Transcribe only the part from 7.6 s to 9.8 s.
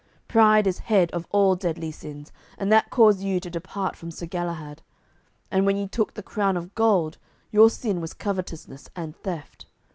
sin was covetousness and theft.